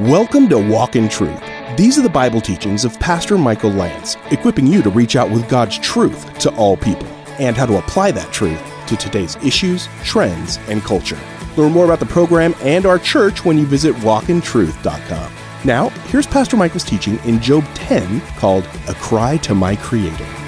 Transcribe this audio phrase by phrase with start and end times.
[0.00, 1.40] Welcome to Walk in Truth.
[1.76, 5.48] These are the Bible teachings of Pastor Michael Lance, equipping you to reach out with
[5.48, 7.06] God's truth to all people
[7.38, 11.18] and how to apply that truth to today's issues, trends, and culture.
[11.56, 15.32] Learn more about the program and our church when you visit walkintruth.com.
[15.64, 20.43] Now, here's Pastor Michael's teaching in Job 10 called A Cry to My Creator.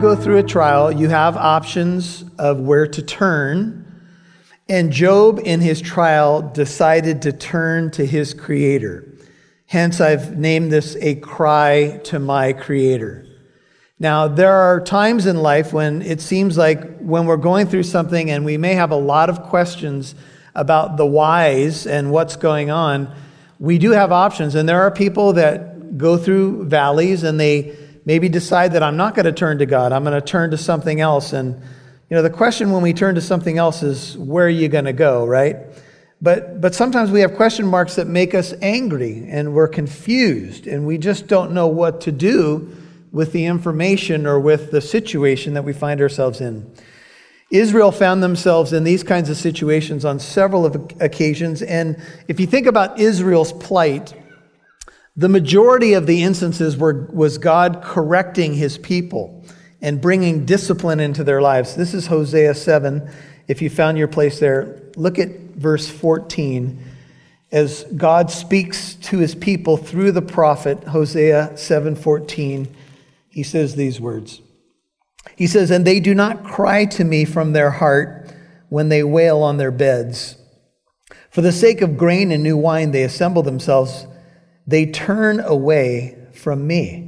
[0.00, 3.84] Go through a trial, you have options of where to turn.
[4.66, 9.06] And Job, in his trial, decided to turn to his Creator.
[9.66, 13.26] Hence, I've named this a cry to my Creator.
[13.98, 18.30] Now, there are times in life when it seems like when we're going through something
[18.30, 20.14] and we may have a lot of questions
[20.54, 23.14] about the whys and what's going on,
[23.58, 24.54] we do have options.
[24.54, 27.76] And there are people that go through valleys and they
[28.10, 30.58] maybe decide that I'm not going to turn to God, I'm going to turn to
[30.58, 31.32] something else.
[31.32, 31.54] And,
[32.08, 34.86] you know, the question when we turn to something else is, where are you going
[34.86, 35.54] to go, right?
[36.20, 40.88] But, but sometimes we have question marks that make us angry and we're confused and
[40.88, 42.76] we just don't know what to do
[43.12, 46.68] with the information or with the situation that we find ourselves in.
[47.52, 50.66] Israel found themselves in these kinds of situations on several
[51.00, 51.62] occasions.
[51.62, 54.14] And if you think about Israel's plight,
[55.20, 59.44] the majority of the instances were, was God correcting his people
[59.82, 61.76] and bringing discipline into their lives.
[61.76, 63.06] This is Hosea 7.
[63.46, 66.82] If you found your place there, look at verse 14
[67.52, 72.68] as God speaks to his people through the prophet Hosea 7:14
[73.28, 74.40] he says these words
[75.36, 78.32] He says and they do not cry to me from their heart
[78.70, 80.36] when they wail on their beds
[81.28, 84.06] for the sake of grain and new wine they assemble themselves
[84.70, 87.06] they turn away from me.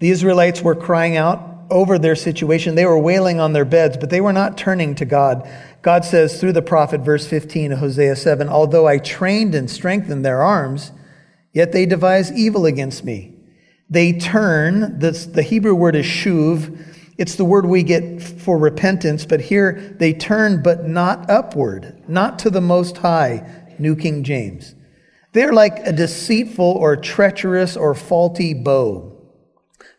[0.00, 2.74] The Israelites were crying out over their situation.
[2.74, 5.48] They were wailing on their beds, but they were not turning to God.
[5.82, 10.24] God says through the prophet, verse 15 of Hosea 7 Although I trained and strengthened
[10.24, 10.92] their arms,
[11.52, 13.34] yet they devise evil against me.
[13.90, 16.78] They turn, the Hebrew word is shuv.
[17.16, 22.38] It's the word we get for repentance, but here they turn, but not upward, not
[22.40, 23.48] to the Most High,
[23.78, 24.74] New King James.
[25.34, 29.10] They're like a deceitful or treacherous or faulty bow.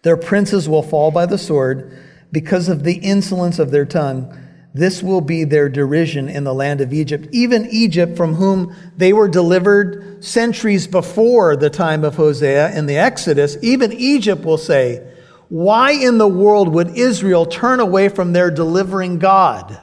[0.01, 1.91] Their princes will fall by the sword
[2.31, 4.33] because of the insolence of their tongue.
[4.73, 7.27] This will be their derision in the land of Egypt.
[7.31, 12.97] Even Egypt, from whom they were delivered centuries before the time of Hosea in the
[12.97, 15.05] Exodus, even Egypt will say,
[15.49, 19.81] Why in the world would Israel turn away from their delivering God?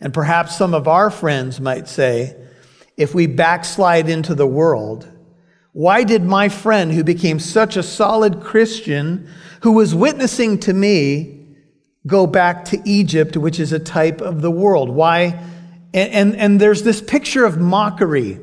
[0.00, 2.36] And perhaps some of our friends might say,
[2.98, 5.08] if we backslide into the world?
[5.72, 9.30] Why did my friend, who became such a solid Christian,
[9.62, 11.46] who was witnessing to me,
[12.06, 14.90] go back to Egypt, which is a type of the world?
[14.90, 15.40] Why?
[15.94, 18.40] And, and, and there's this picture of mockery.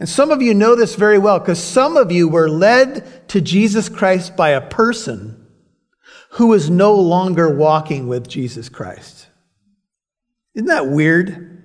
[0.00, 3.40] And some of you know this very well because some of you were led to
[3.40, 5.46] Jesus Christ by a person
[6.30, 9.28] who is no longer walking with Jesus Christ.
[10.54, 11.61] Isn't that weird?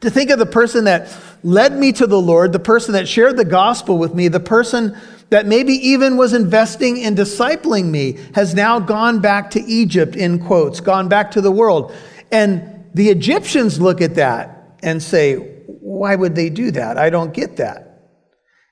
[0.00, 3.36] To think of the person that led me to the Lord, the person that shared
[3.36, 4.96] the gospel with me, the person
[5.30, 10.38] that maybe even was investing in discipling me, has now gone back to Egypt, in
[10.44, 11.92] quotes, gone back to the world.
[12.32, 16.96] And the Egyptians look at that and say, why would they do that?
[16.96, 18.10] I don't get that.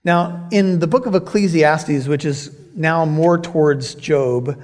[0.05, 4.62] Now, in the book of Ecclesiastes, which is now more towards Job,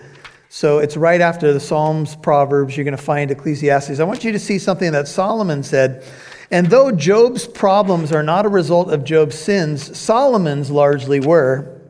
[0.48, 3.98] so it's right after the Psalms, Proverbs, you're going to find Ecclesiastes.
[3.98, 6.04] I want you to see something that Solomon said
[6.52, 11.80] and though Job's problems are not a result of Job's sins, Solomon's largely were.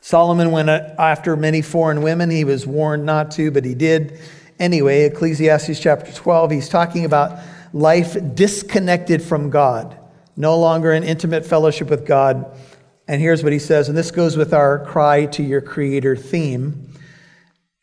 [0.00, 2.28] Solomon went after many foreign women.
[2.28, 4.18] He was warned not to, but he did.
[4.58, 7.38] Anyway, Ecclesiastes chapter 12, he's talking about
[7.72, 9.96] life disconnected from God,
[10.36, 12.58] no longer in intimate fellowship with God.
[13.06, 16.92] And here's what he says, and this goes with our cry to your creator theme.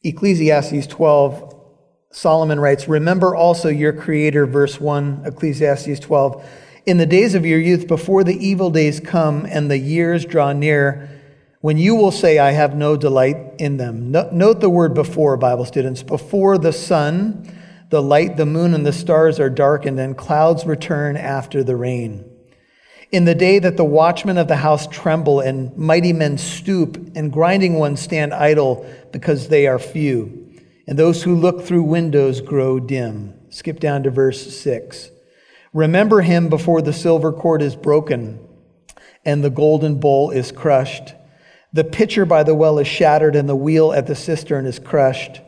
[0.03, 1.58] Ecclesiastes 12,
[2.11, 6.43] Solomon writes, Remember also your Creator, verse 1, Ecclesiastes 12.
[6.87, 10.51] In the days of your youth, before the evil days come and the years draw
[10.51, 11.07] near,
[11.61, 14.11] when you will say, I have no delight in them.
[14.11, 16.01] Note the word before, Bible students.
[16.01, 17.47] Before the sun,
[17.89, 22.25] the light, the moon, and the stars are darkened, and clouds return after the rain.
[23.11, 27.31] In the day that the watchmen of the house tremble, and mighty men stoop, and
[27.31, 30.38] grinding ones stand idle because they are few
[30.89, 33.35] and those who look through windows grow dim.
[33.49, 35.11] Skip down to verse 6.
[35.71, 38.39] Remember him before the silver cord is broken
[39.23, 41.13] and the golden bowl is crushed.
[41.71, 45.41] The pitcher by the well is shattered and the wheel at the cistern is crushed.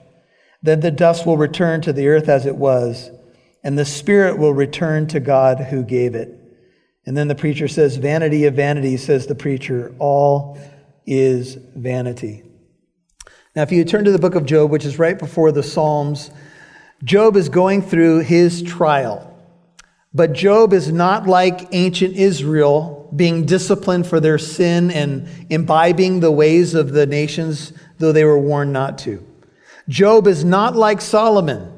[0.61, 3.09] Then the dust will return to the earth as it was,
[3.63, 6.37] and the spirit will return to God who gave it.
[7.07, 10.59] And then the preacher says, Vanity of vanity, says the preacher, all
[11.07, 12.43] is vanity.
[13.53, 16.31] Now, if you turn to the book of Job, which is right before the Psalms,
[17.03, 19.27] Job is going through his trial.
[20.13, 26.31] But Job is not like ancient Israel, being disciplined for their sin and imbibing the
[26.31, 29.25] ways of the nations, though they were warned not to.
[29.89, 31.71] Job is not like Solomon,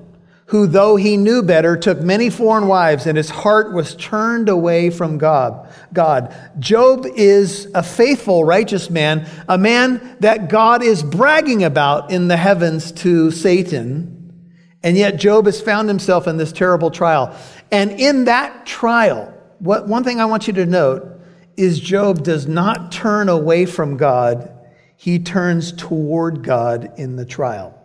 [0.47, 4.89] who, though he knew better, took many foreign wives, and his heart was turned away
[4.89, 5.73] from God.
[5.93, 6.35] God.
[6.59, 12.37] Job is a faithful, righteous man, a man that God is bragging about in the
[12.37, 14.19] heavens to Satan.
[14.83, 17.35] And yet, Job has found himself in this terrible trial.
[17.71, 21.21] And in that trial, what, one thing I want you to note
[21.55, 24.51] is Job does not turn away from God,
[24.97, 27.79] he turns toward God in the trial.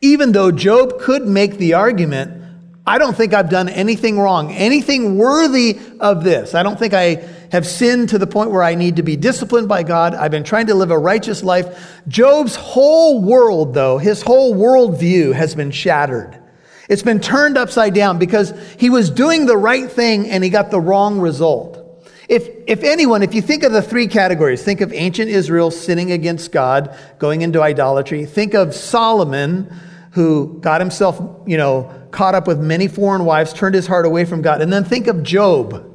[0.00, 2.42] Even though Job could make the argument,
[2.86, 6.54] I don't think I've done anything wrong, anything worthy of this.
[6.54, 9.68] I don't think I have sinned to the point where I need to be disciplined
[9.68, 10.14] by God.
[10.14, 12.00] I've been trying to live a righteous life.
[12.06, 16.40] Job's whole world, though, his whole worldview has been shattered.
[16.88, 20.70] It's been turned upside down because he was doing the right thing and he got
[20.70, 21.82] the wrong result.
[22.28, 26.12] If, if anyone, if you think of the three categories, think of ancient Israel sinning
[26.12, 28.26] against God, going into idolatry.
[28.26, 29.72] Think of Solomon,
[30.16, 34.24] who got himself, you know, caught up with many foreign wives, turned his heart away
[34.24, 34.62] from God.
[34.62, 35.94] And then think of Job.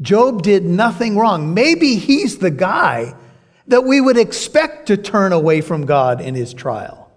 [0.00, 1.52] Job did nothing wrong.
[1.52, 3.16] Maybe he's the guy
[3.66, 7.10] that we would expect to turn away from God in his trial.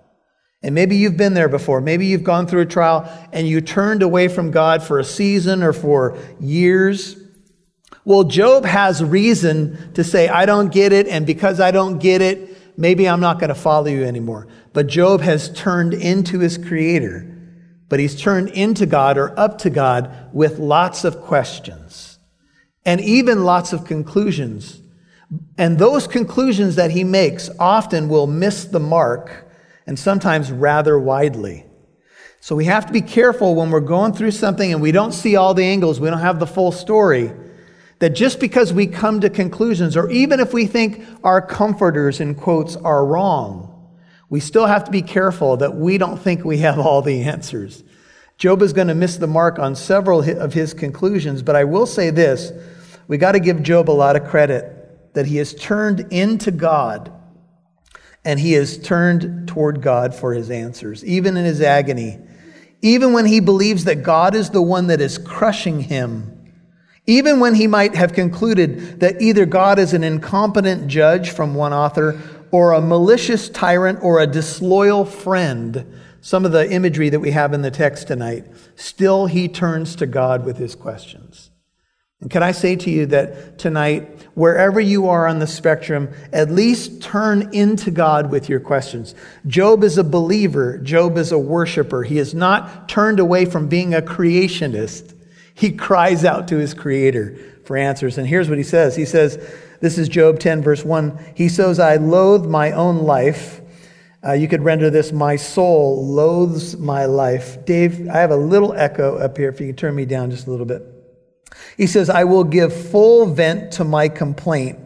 [0.64, 1.82] And maybe you've been there before.
[1.82, 5.62] Maybe you've gone through a trial and you turned away from God for a season
[5.62, 7.16] or for years.
[8.06, 12.24] Well, Job has reason to say, I don't get it, and because I don't get
[12.24, 14.48] it, maybe I'm not going to follow you anymore.
[14.74, 17.26] But Job has turned into his creator,
[17.88, 22.20] but he's turned into God or up to God with lots of questions
[22.86, 24.82] and even lots of conclusions.
[25.58, 29.52] And those conclusions that he makes often will miss the mark
[29.86, 31.66] and sometimes rather widely.
[32.42, 35.36] So we have to be careful when we're going through something and we don't see
[35.36, 37.32] all the angles, we don't have the full story
[38.00, 42.34] that just because we come to conclusions, or even if we think our comforters, in
[42.34, 43.69] quotes, are wrong,
[44.30, 47.84] we still have to be careful that we don't think we have all the answers.
[48.38, 51.86] Job is going to miss the mark on several of his conclusions, but I will
[51.86, 52.52] say this
[53.08, 57.12] we got to give Job a lot of credit that he has turned into God
[58.24, 62.20] and he has turned toward God for his answers, even in his agony,
[62.82, 66.36] even when he believes that God is the one that is crushing him.
[67.08, 71.74] Even when he might have concluded that either God is an incompetent judge from one
[71.74, 75.86] author, or a malicious tyrant, or a disloyal friend,
[76.22, 80.06] some of the imagery that we have in the text tonight, still he turns to
[80.06, 81.50] God with his questions.
[82.22, 86.52] And can I say to you that tonight, wherever you are on the spectrum, at
[86.52, 89.16] least turn into God with your questions.
[89.48, 92.04] Job is a believer, Job is a worshiper.
[92.04, 95.16] He is not turned away from being a creationist.
[95.54, 98.18] He cries out to his creator for answers.
[98.18, 99.38] And here's what he says He says,
[99.82, 101.34] This is Job 10, verse 1.
[101.36, 103.62] He says, I loathe my own life.
[104.26, 107.66] Uh, you could render this, My soul loathes my life.
[107.66, 109.50] Dave, I have a little echo up here.
[109.50, 110.84] If you can turn me down just a little bit.
[111.78, 114.80] He says, I will give full vent to my complaint.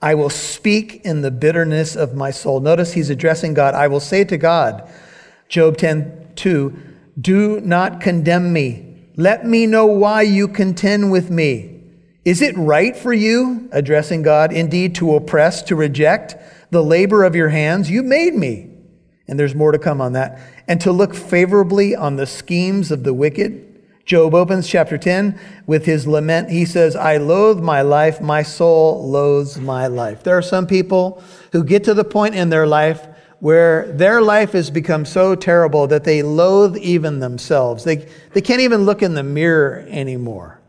[0.00, 2.60] I will speak in the bitterness of my soul.
[2.60, 3.74] Notice he's addressing God.
[3.74, 4.90] I will say to God,
[5.48, 6.78] Job 10, 2,
[7.20, 11.71] do not condemn me let me know why you contend with me.
[12.24, 16.36] Is it right for you, addressing God, indeed to oppress, to reject
[16.70, 17.90] the labor of your hands?
[17.90, 18.70] You made me.
[19.26, 20.38] And there's more to come on that.
[20.68, 23.68] And to look favorably on the schemes of the wicked.
[24.04, 26.50] Job opens chapter 10 with his lament.
[26.50, 28.20] He says, I loathe my life.
[28.20, 30.22] My soul loathes my life.
[30.22, 33.06] There are some people who get to the point in their life
[33.40, 37.82] where their life has become so terrible that they loathe even themselves.
[37.82, 40.61] They, they can't even look in the mirror anymore.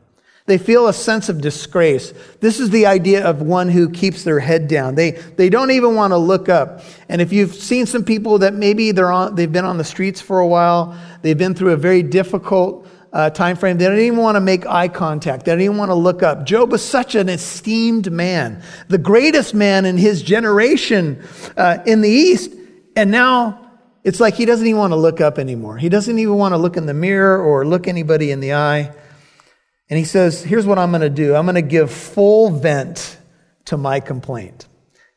[0.45, 2.13] They feel a sense of disgrace.
[2.41, 4.95] This is the idea of one who keeps their head down.
[4.95, 6.81] They, they don't even want to look up.
[7.07, 10.19] And if you've seen some people that maybe they're on, they've been on the streets
[10.19, 14.17] for a while, they've been through a very difficult uh, time frame, they don't even
[14.17, 15.45] want to make eye contact.
[15.45, 16.45] They don't even want to look up.
[16.45, 21.23] Job was such an esteemed man, the greatest man in his generation
[21.55, 22.51] uh, in the East.
[22.95, 23.71] And now
[24.03, 25.77] it's like he doesn't even want to look up anymore.
[25.77, 28.91] He doesn't even want to look in the mirror or look anybody in the eye.
[29.93, 33.19] And he says, Here's what I'm going to do I'm going to give full vent
[33.65, 34.65] to my complaint.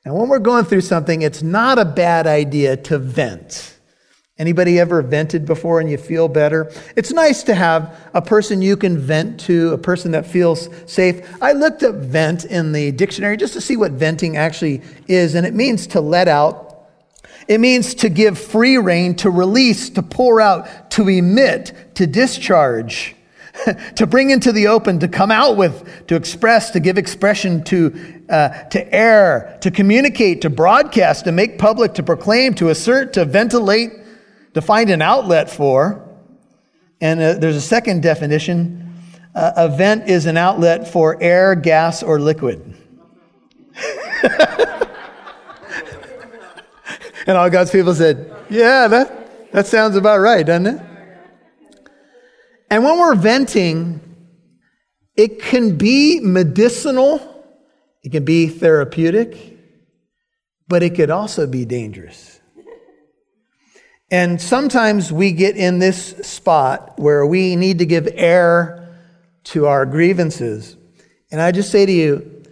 [0.04, 3.74] Now, when we're going through something, it's not a bad idea to vent.
[4.36, 6.70] Anybody ever vented before and you feel better?
[6.94, 11.26] It's nice to have a person you can vent to, a person that feels safe.
[11.40, 15.46] I looked up vent in the dictionary just to see what venting actually is, and
[15.46, 16.90] it means to let out.
[17.48, 23.15] It means to give free rein, to release, to pour out, to emit, to discharge,
[23.96, 28.22] to bring into the open, to come out with, to express, to give expression to,
[28.28, 33.24] uh, to air, to communicate, to broadcast, to make public, to proclaim, to assert, to
[33.24, 33.92] ventilate
[34.56, 36.02] to find an outlet for.
[36.98, 38.82] And uh, there's a second definition
[39.34, 42.74] uh, a vent is an outlet for air, gas, or liquid.
[47.26, 50.80] and all God's people said, Yeah, that, that sounds about right, doesn't it?
[52.70, 54.00] And when we're venting,
[55.16, 57.44] it can be medicinal,
[58.02, 59.58] it can be therapeutic,
[60.68, 62.40] but it could also be dangerous.
[64.10, 68.96] And sometimes we get in this spot where we need to give air
[69.44, 70.76] to our grievances.
[71.30, 72.44] And I just say to you,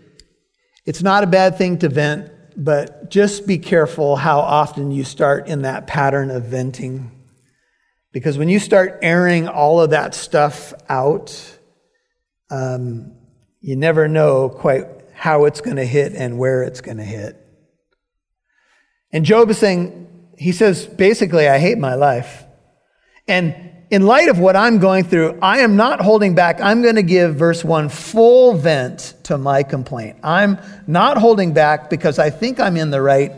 [0.84, 5.46] it's not a bad thing to vent, but just be careful how often you start
[5.48, 7.13] in that pattern of venting.
[8.14, 11.58] Because when you start airing all of that stuff out,
[12.48, 13.12] um,
[13.60, 17.36] you never know quite how it's going to hit and where it's going to hit.
[19.10, 22.44] And Job is saying, he says, basically, I hate my life.
[23.26, 26.60] And in light of what I'm going through, I am not holding back.
[26.60, 30.18] I'm going to give verse 1 full vent to my complaint.
[30.22, 33.32] I'm not holding back because I think I'm in the right,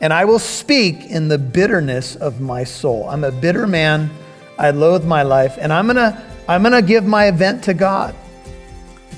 [0.00, 3.08] and I will speak in the bitterness of my soul.
[3.08, 4.10] I'm a bitter man.
[4.58, 7.74] I loathe my life, and I'm going to I'm going to give my vent to
[7.74, 8.14] God.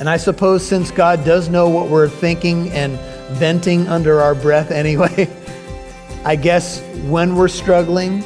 [0.00, 2.98] And I suppose since God does know what we're thinking and
[3.38, 5.28] venting under our breath anyway,
[6.24, 8.20] I guess when we're struggling,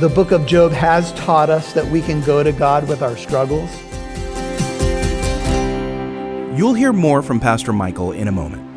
[0.00, 3.16] the book of Job has taught us that we can go to God with our
[3.16, 3.70] struggles.
[6.58, 8.71] You'll hear more from Pastor Michael in a moment.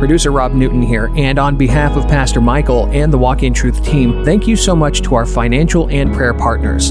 [0.00, 3.84] Producer Rob Newton here, and on behalf of Pastor Michael and the Walk in Truth
[3.84, 6.90] team, thank you so much to our financial and prayer partners.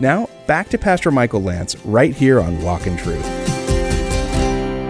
[0.00, 3.24] Now, back to Pastor Michael Lance right here on Walk in Truth.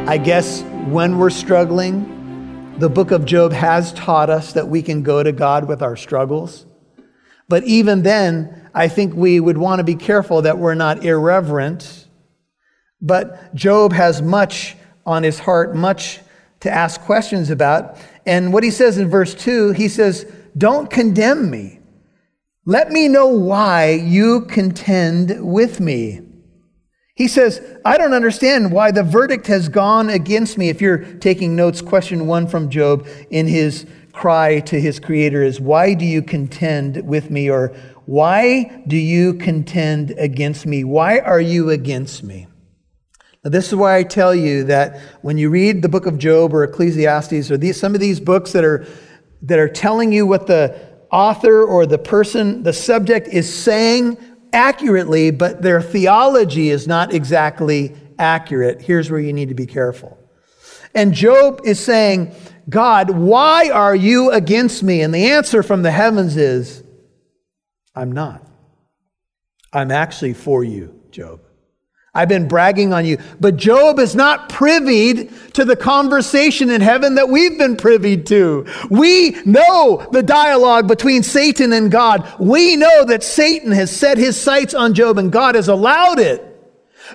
[0.08, 5.02] I guess when we're struggling, the book of Job has taught us that we can
[5.02, 6.64] go to God with our struggles.
[7.48, 12.08] But even then, I think we would want to be careful that we're not irreverent.
[13.02, 16.20] But Job has much on his heart, much
[16.60, 17.98] to ask questions about.
[18.24, 20.24] And what he says in verse 2, he says,
[20.56, 21.80] Don't condemn me.
[22.66, 26.20] Let me know why you contend with me.
[27.14, 30.70] He says, I don't understand why the verdict has gone against me.
[30.70, 35.60] If you're taking notes, question one from Job in his cry to his creator is,
[35.60, 37.50] Why do you contend with me?
[37.50, 37.68] Or
[38.06, 40.84] why do you contend against me?
[40.84, 42.46] Why are you against me?
[43.44, 46.54] Now, this is why I tell you that when you read the book of Job
[46.54, 48.86] or Ecclesiastes or these, some of these books that are,
[49.42, 54.18] that are telling you what the author or the person, the subject is saying
[54.52, 58.82] accurately, but their theology is not exactly accurate.
[58.82, 60.18] Here's where you need to be careful.
[60.92, 62.34] And Job is saying,
[62.68, 65.02] God, why are you against me?
[65.02, 66.82] And the answer from the heavens is,
[67.94, 68.44] I'm not.
[69.72, 71.43] I'm actually for you, Job.
[72.14, 73.18] I've been bragging on you.
[73.40, 78.66] But Job is not privy to the conversation in heaven that we've been privy to.
[78.88, 82.32] We know the dialogue between Satan and God.
[82.38, 86.53] We know that Satan has set his sights on Job and God has allowed it.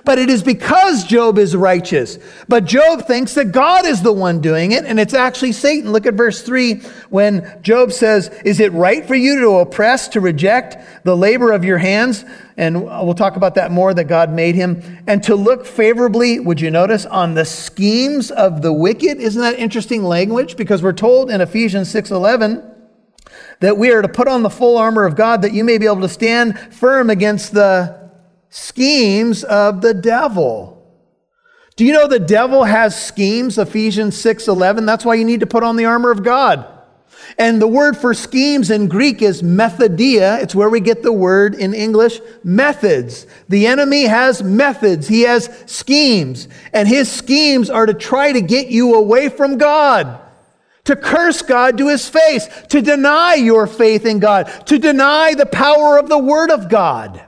[0.04, 2.18] But it is because Job is righteous.
[2.48, 5.92] But Job thinks that God is the one doing it, and it's actually Satan.
[5.92, 6.74] Look at verse 3
[7.10, 11.64] when Job says, Is it right for you to oppress, to reject the labor of
[11.64, 12.24] your hands?
[12.56, 15.02] And we'll talk about that more that God made him.
[15.06, 19.18] And to look favorably, would you notice, on the schemes of the wicked?
[19.18, 20.56] Isn't that interesting language?
[20.56, 22.70] Because we're told in Ephesians 6 11
[23.58, 25.86] that we are to put on the full armor of God that you may be
[25.86, 27.99] able to stand firm against the
[28.50, 30.76] schemes of the devil.
[31.76, 33.56] Do you know the devil has schemes?
[33.56, 34.84] Ephesians 6:11.
[34.84, 36.66] That's why you need to put on the armor of God.
[37.38, 40.42] And the word for schemes in Greek is methodia.
[40.42, 43.26] It's where we get the word in English methods.
[43.48, 45.06] The enemy has methods.
[45.08, 46.48] He has schemes.
[46.72, 50.18] And his schemes are to try to get you away from God
[50.84, 55.46] to curse God to his face, to deny your faith in God, to deny the
[55.46, 57.22] power of the Word of God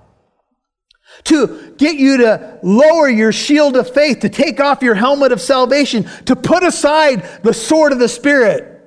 [1.24, 5.40] to get you to lower your shield of faith, to take off your helmet of
[5.40, 8.80] salvation, to put aside the sword of the Spirit,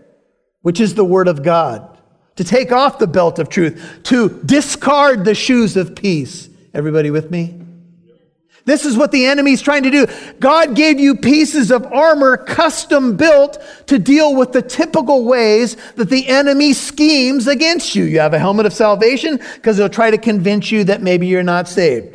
[0.62, 1.98] which is the Word of God,
[2.36, 6.50] to take off the belt of truth, to discard the shoes of peace.
[6.74, 7.62] Everybody with me?
[8.66, 10.08] This is what the enemy's trying to do.
[10.40, 16.10] God gave you pieces of armor custom built to deal with the typical ways that
[16.10, 18.04] the enemy schemes against you.
[18.06, 21.44] You have a helmet of salvation because he'll try to convince you that maybe you're
[21.44, 22.15] not saved.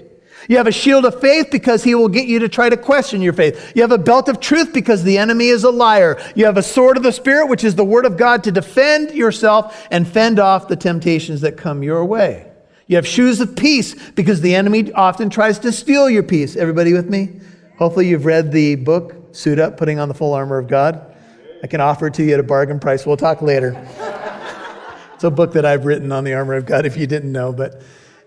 [0.51, 3.23] You have a shield of faith because he will get you to try to question
[3.23, 3.71] your faith.
[3.77, 6.21] You have a belt of truth because the enemy is a liar.
[6.35, 9.13] You have a sword of the Spirit, which is the word of God to defend
[9.13, 12.51] yourself and fend off the temptations that come your way.
[12.89, 16.57] You have shoes of peace because the enemy often tries to steal your peace.
[16.57, 17.39] Everybody with me?
[17.79, 21.15] Hopefully, you've read the book, Suit Up, Putting on the Full Armor of God.
[21.63, 23.07] I can offer it to you at a bargain price.
[23.07, 23.77] We'll talk later.
[25.15, 27.53] it's a book that I've written on the armor of God if you didn't know.
[27.53, 27.81] But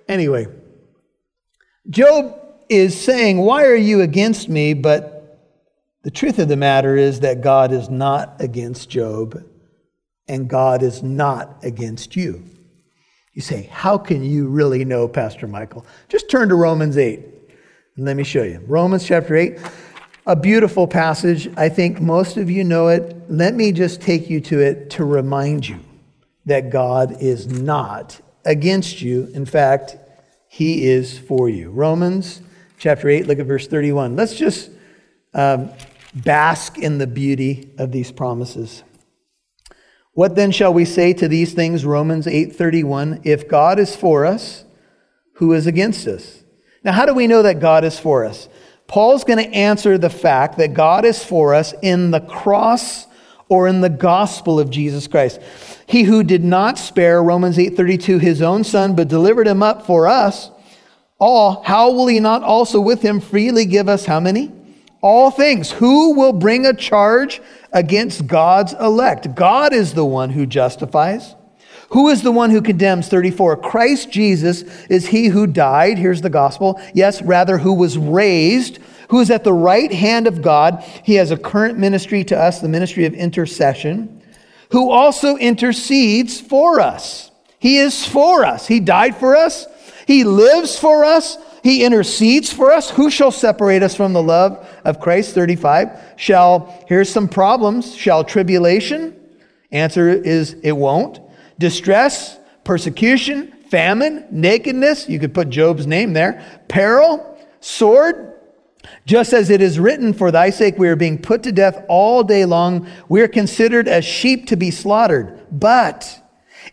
[0.08, 0.48] anyway,
[1.90, 4.74] Job is saying, Why are you against me?
[4.74, 5.14] But
[6.04, 9.44] the truth of the matter is that God is not against Job,
[10.28, 12.44] and God is not against you.
[13.34, 15.86] You say, How can you really know, Pastor Michael?
[16.08, 17.20] Just turn to Romans 8
[17.96, 18.64] and let me show you.
[18.68, 19.60] Romans chapter 8,
[20.26, 21.50] a beautiful passage.
[21.58, 23.16] I think most of you know it.
[23.30, 25.80] Let me just take you to it to remind you
[26.46, 29.30] that God is not against you.
[29.34, 29.98] In fact,
[30.54, 31.72] he is for you.
[31.72, 32.40] Romans
[32.78, 34.16] chapter 8, look at verse 31.
[34.16, 34.70] Let's just
[35.34, 35.72] um,
[36.14, 38.84] bask in the beauty of these promises.
[40.12, 41.86] What then shall we say to these things?
[41.86, 43.22] Romans 8:31.
[43.24, 44.64] If God is for us,
[45.38, 46.44] who is against us?
[46.84, 48.48] Now, how do we know that God is for us?
[48.86, 53.08] Paul's going to answer the fact that God is for us in the cross
[53.50, 55.40] or in the gospel of Jesus Christ.
[55.86, 60.08] He who did not spare, Romans 8:32, his own son, but delivered him up for
[60.08, 60.50] us
[61.24, 64.52] all, how will he not also with him freely give us how many?
[65.02, 65.72] All things.
[65.72, 69.34] Who will bring a charge against God's elect?
[69.34, 71.36] God is the one who justifies.
[71.92, 73.08] Who is the one who condemns?
[73.08, 73.56] 34.
[73.56, 75.98] Christ Jesus is he who died.
[75.98, 76.82] Here's the gospel.
[76.94, 80.84] Yes, rather, who was raised, who is at the right hand of God.
[81.04, 84.22] He has a current ministry to us, the ministry of intercession
[84.74, 87.30] who also intercedes for us.
[87.60, 88.68] He is for us.
[88.68, 89.68] He died for us.
[90.08, 91.38] He lives for us.
[91.62, 92.90] He intercedes for us.
[92.90, 95.36] Who shall separate us from the love of Christ?
[95.36, 96.16] 35.
[96.18, 97.96] Shall, here's some problems.
[97.96, 99.16] Shall tribulation?
[99.72, 101.20] Answer is it won't.
[101.60, 105.08] Distress, persecution, famine, nakedness.
[105.08, 106.44] You could put Job's name there.
[106.68, 108.33] Peril, sword,
[109.06, 112.24] just as it is written, For thy sake we are being put to death all
[112.24, 112.88] day long.
[113.10, 115.40] We are considered as sheep to be slaughtered.
[115.52, 116.22] But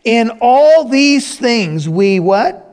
[0.03, 2.67] in all these things we what?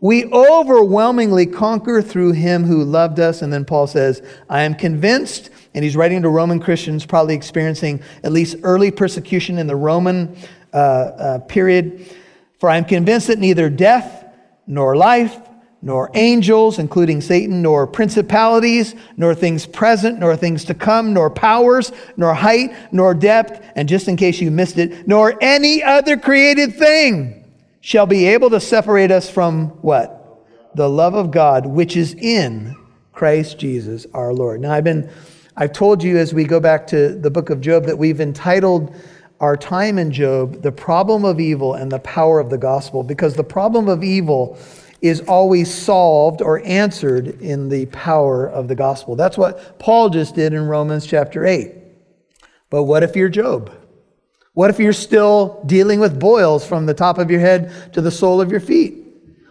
[0.00, 3.40] We overwhelmingly conquer through him who loved us.
[3.40, 8.02] And then Paul says, I am convinced, and he's writing to Roman Christians, probably experiencing
[8.22, 10.36] at least early persecution in the Roman
[10.74, 12.14] uh, uh, period.
[12.58, 14.26] For I am convinced that neither death,
[14.66, 15.38] nor life,
[15.84, 21.92] nor angels, including Satan, nor principalities, nor things present, nor things to come, nor powers,
[22.16, 26.74] nor height, nor depth, and just in case you missed it, nor any other created
[26.74, 27.44] thing
[27.82, 30.46] shall be able to separate us from what?
[30.74, 32.74] The love of God, which is in
[33.12, 34.62] Christ Jesus our Lord.
[34.62, 35.10] Now, I've been,
[35.54, 38.96] I've told you as we go back to the book of Job that we've entitled
[39.38, 43.34] our time in Job, The Problem of Evil and the Power of the Gospel, because
[43.34, 44.56] the problem of evil
[45.04, 49.14] is always solved or answered in the power of the gospel.
[49.14, 51.74] That's what Paul just did in Romans chapter 8.
[52.70, 53.70] But what if you're Job?
[54.54, 58.10] What if you're still dealing with boils from the top of your head to the
[58.10, 59.04] sole of your feet?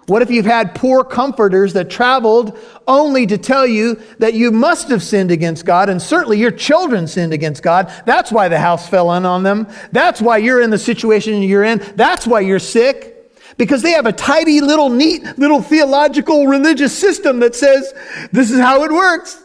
[0.07, 4.89] What if you've had poor comforters that traveled only to tell you that you must
[4.89, 7.93] have sinned against God, and certainly your children sinned against God?
[8.07, 9.67] That's why the house fell in on them.
[9.91, 11.77] That's why you're in the situation you're in.
[11.95, 13.12] That's why you're sick.
[13.57, 17.93] Because they have a tidy little neat little theological religious system that says
[18.31, 19.41] this is how it works.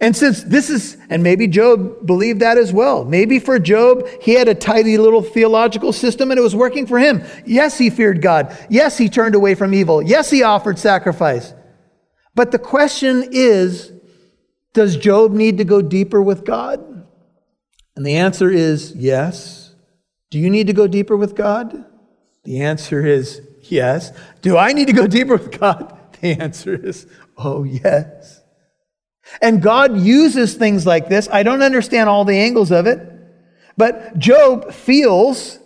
[0.00, 3.04] And since this is, and maybe Job believed that as well.
[3.04, 7.00] Maybe for Job, he had a tidy little theological system and it was working for
[7.00, 7.24] him.
[7.44, 8.56] Yes, he feared God.
[8.70, 10.00] Yes, he turned away from evil.
[10.00, 11.52] Yes, he offered sacrifice.
[12.34, 13.92] But the question is,
[14.72, 16.78] does Job need to go deeper with God?
[17.96, 19.74] And the answer is yes.
[20.30, 21.84] Do you need to go deeper with God?
[22.44, 23.40] The answer is
[23.70, 24.12] yes.
[24.42, 25.94] Do I need to go deeper with God?
[26.20, 28.40] The answer is, oh, yes.
[29.40, 31.28] And God uses things like this.
[31.30, 32.98] I don't understand all the angles of it,
[33.76, 35.60] but Job feels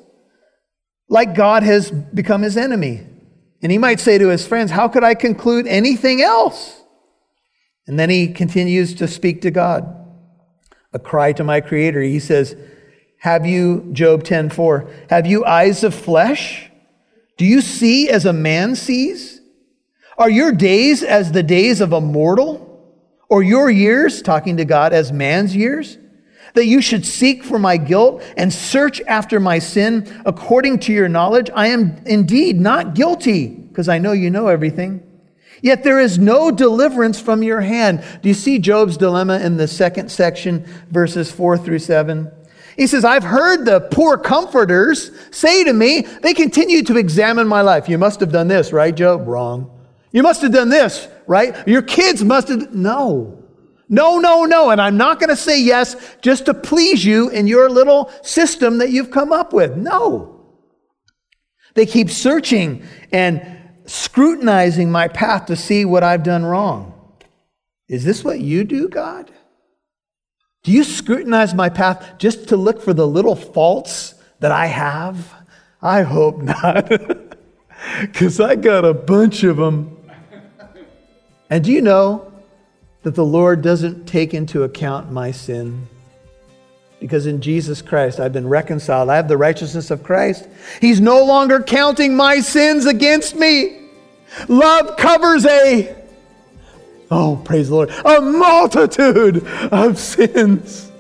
[1.09, 3.07] like God has become his enemy.
[3.62, 6.83] And he might say to his friends, How could I conclude anything else?
[7.87, 9.87] And then he continues to speak to God.
[10.93, 12.03] A cry to my creator.
[12.03, 12.57] He says,
[13.19, 16.71] Have you, Job 10 4, have you eyes of flesh?
[17.42, 19.40] Do you see as a man sees?
[20.16, 22.72] Are your days as the days of a mortal?
[23.33, 25.96] or your years, talking to God as man's years,
[26.52, 31.09] that you should seek for my guilt and search after my sin according to your
[31.09, 31.48] knowledge.
[31.55, 35.02] I am indeed not guilty, because I know you know everything.
[35.62, 38.05] Yet there is no deliverance from your hand.
[38.20, 42.31] Do you see Job's dilemma in the second section, verses four through seven?
[42.76, 47.61] He says, I've heard the poor comforters say to me, they continue to examine my
[47.61, 47.88] life.
[47.88, 49.26] You must have done this, right, Job?
[49.26, 49.70] Wrong.
[50.12, 51.66] You must have done this, right?
[51.66, 52.74] Your kids must have.
[52.74, 53.38] No.
[53.88, 54.70] No, no, no.
[54.70, 58.78] And I'm not going to say yes just to please you in your little system
[58.78, 59.76] that you've come up with.
[59.76, 60.46] No.
[61.74, 66.92] They keep searching and scrutinizing my path to see what I've done wrong.
[67.88, 69.30] Is this what you do, God?
[70.62, 75.33] Do you scrutinize my path just to look for the little faults that I have?
[75.81, 76.90] I hope not.
[78.01, 79.96] Because I got a bunch of them.
[81.51, 82.33] And do you know
[83.03, 85.88] that the Lord doesn't take into account my sin?
[87.01, 89.11] Because in Jesus Christ, I've been reconciled.
[89.11, 90.48] I have the righteousness of Christ.
[90.81, 93.81] He's no longer counting my sins against me.
[94.46, 95.94] Love covers a,
[97.12, 100.90] oh, praise the Lord, a multitude of sins.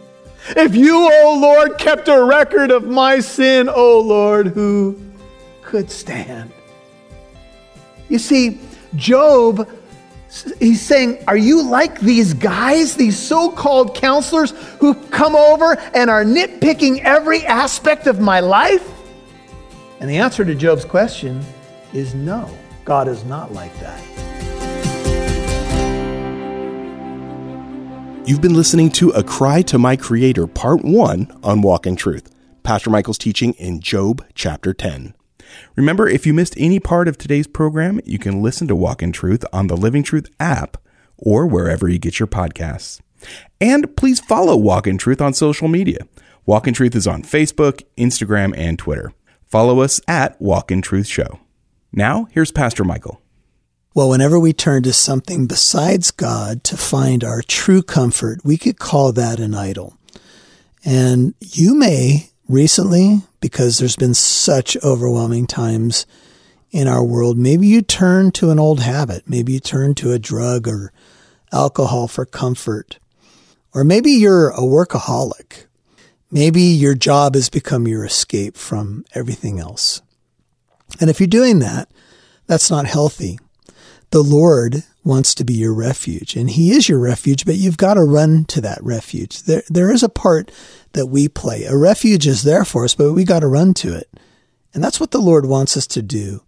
[0.50, 4.98] If you, O oh Lord, kept a record of my sin, O oh Lord, who
[5.62, 6.52] could stand?
[8.08, 8.60] You see,
[8.96, 9.68] Job
[10.58, 16.08] He's saying, Are you like these guys, these so called counselors who come over and
[16.08, 18.88] are nitpicking every aspect of my life?
[20.00, 21.44] And the answer to Job's question
[21.92, 22.48] is no,
[22.86, 24.31] God is not like that.
[28.24, 32.32] You've been listening to A Cry to My Creator, Part 1 on Walk in Truth.
[32.62, 35.16] Pastor Michael's teaching in Job chapter 10.
[35.74, 39.10] Remember, if you missed any part of today's program, you can listen to Walk in
[39.10, 40.76] Truth on the Living Truth app
[41.16, 43.00] or wherever you get your podcasts.
[43.60, 46.06] And please follow Walk in Truth on social media.
[46.46, 49.12] Walk in Truth is on Facebook, Instagram, and Twitter.
[49.48, 51.40] Follow us at Walk in Truth Show.
[51.92, 53.21] Now, here's Pastor Michael.
[53.94, 58.78] Well, whenever we turn to something besides God to find our true comfort, we could
[58.78, 59.98] call that an idol.
[60.82, 66.06] And you may recently because there's been such overwhelming times
[66.70, 67.36] in our world.
[67.36, 69.28] Maybe you turn to an old habit.
[69.28, 70.90] Maybe you turn to a drug or
[71.52, 72.98] alcohol for comfort.
[73.74, 75.66] Or maybe you're a workaholic.
[76.30, 80.00] Maybe your job has become your escape from everything else.
[80.98, 81.90] And if you're doing that,
[82.46, 83.38] that's not healthy.
[84.12, 87.94] The Lord wants to be your refuge and he is your refuge, but you've got
[87.94, 89.44] to run to that refuge.
[89.44, 90.50] There, there is a part
[90.92, 91.64] that we play.
[91.64, 94.10] A refuge is there for us, but we got to run to it.
[94.74, 96.42] And that's what the Lord wants us to do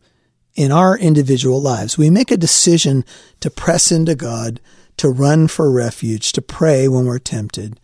[0.54, 1.96] in our individual lives.
[1.96, 3.02] We make a decision
[3.40, 4.60] to press into God,
[4.98, 7.80] to run for refuge, to pray when we're tempted.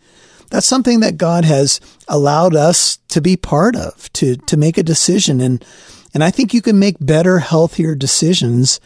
[0.51, 4.83] That's something that God has allowed us to be part of, to, to make a
[4.83, 5.41] decision.
[5.41, 5.65] And,
[6.13, 8.79] and I think you can make better, healthier decisions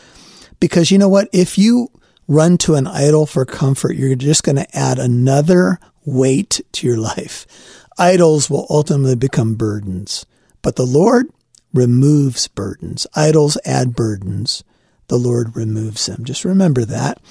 [0.65, 1.29] because you know what?
[1.31, 1.91] If you
[2.27, 6.97] run to an idol for comfort, you're just going to add another weight to your
[6.97, 7.45] life.
[7.99, 10.25] Idols will ultimately become burdens,
[10.63, 11.27] but the Lord
[11.71, 13.05] removes burdens.
[13.15, 14.63] Idols add burdens.
[15.07, 16.25] The Lord removes them.
[16.25, 17.21] Just remember that.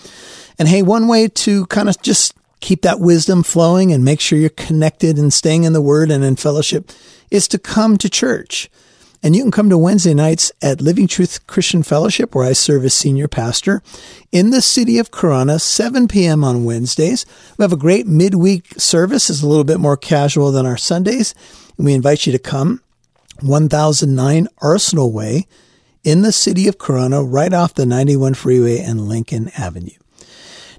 [0.57, 4.38] And hey, one way to kind of just keep that wisdom flowing and make sure
[4.38, 6.92] you're connected and staying in the word and in fellowship
[7.33, 8.70] is to come to church.
[9.24, 12.84] And you can come to Wednesday nights at Living Truth Christian Fellowship, where I serve
[12.84, 13.82] as senior pastor
[14.30, 16.44] in the city of Corona, 7 p.m.
[16.44, 17.24] on Wednesdays.
[17.56, 19.30] We have a great midweek service.
[19.30, 21.34] It's a little bit more casual than our Sundays.
[21.78, 22.82] And we invite you to come.
[23.40, 25.46] 1009 Arsenal Way
[26.04, 30.04] in the city of Corona, right off the 91 freeway and Lincoln Avenue.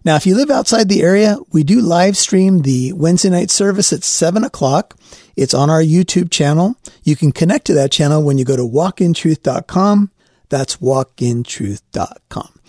[0.06, 3.91] Now, if you live outside the area, we do live stream the Wednesday night service
[3.91, 4.96] at 7 o'clock.
[5.36, 6.76] It's on our YouTube channel.
[7.04, 10.12] You can connect to that channel when you go to walkintruth.com.
[10.50, 12.60] That's walkintruth.com.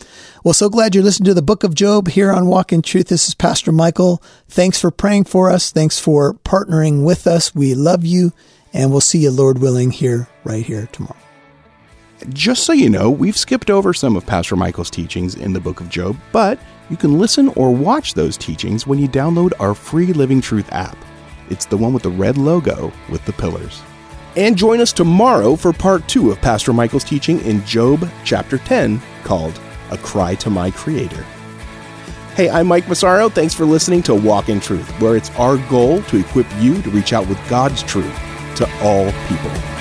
[0.45, 3.09] Well, so glad you're listening to the book of Job here on Walk in Truth.
[3.09, 4.23] This is Pastor Michael.
[4.49, 5.71] Thanks for praying for us.
[5.71, 7.55] Thanks for partnering with us.
[7.55, 8.33] We love you,
[8.73, 11.17] and we'll see you, Lord willing, here, right here tomorrow.
[12.31, 15.81] Just so you know, we've skipped over some of Pastor Michael's teachings in the book
[15.81, 20.13] of Job, but you can listen or watch those teachings when you download our free
[20.13, 20.97] Living Truth app.
[21.51, 23.83] It's the one with the red logo with the pillars.
[24.37, 29.01] And join us tomorrow for part two of Pastor Michael's teaching in Job chapter 10
[29.25, 29.59] called
[29.91, 31.25] A Cry to My Creator.
[32.35, 33.31] Hey, I'm Mike Massaro.
[33.31, 36.91] Thanks for listening to Walk in Truth, where it's our goal to equip you to
[36.91, 38.15] reach out with God's truth
[38.57, 39.76] to all people.